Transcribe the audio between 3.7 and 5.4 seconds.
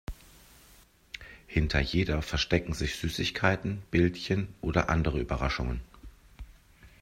Bildchen oder andere